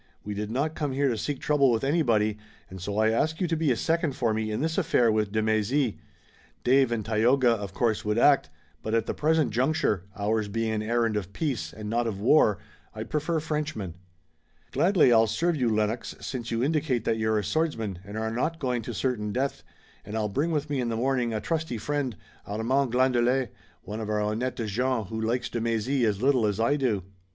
[0.23, 2.39] We did not come here to seek trouble with anybody,
[2.71, 5.31] and so I ask you to be a second for me in this affair with
[5.31, 5.99] de Mézy.
[6.63, 8.49] Dave and Tayoga, of course, would act,
[8.81, 12.57] but at the present juncture, ours being an errand of peace and not of war,
[12.95, 13.93] I'd prefer Frenchmen."
[14.71, 18.57] "Gladly I'll serve you, Lennox, since you indicate that you're a swordsman and are not
[18.57, 19.61] going to certain death,
[20.03, 24.09] and I'll bring with me in the morning a trusty friend, Armand Glandelet, one of
[24.09, 27.03] our honnêtes gens who likes de Mézy as little as I do."